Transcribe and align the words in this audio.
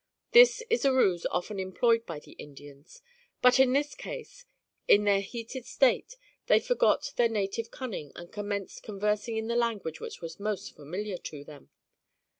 This 0.31 0.63
is 0.67 0.83
a 0.83 0.91
ruse 0.91 1.27
often 1.29 1.59
employed 1.59 2.07
by 2.07 2.17
the 2.17 2.31
Indians; 2.31 3.03
but, 3.39 3.59
in 3.59 3.71
this 3.71 3.93
case, 3.93 4.45
in 4.87 5.03
their 5.03 5.21
heated 5.21 5.63
state 5.67 6.15
they 6.47 6.59
forgot 6.59 7.13
their 7.17 7.29
native 7.29 7.69
cunning 7.69 8.11
and 8.15 8.31
commenced 8.33 8.81
conversing 8.81 9.37
in 9.37 9.45
the 9.45 9.55
language 9.55 9.99
which 9.99 10.19
was 10.19 10.39
most 10.39 10.75
familiar 10.75 11.17
to 11.19 11.43
them. 11.43 11.69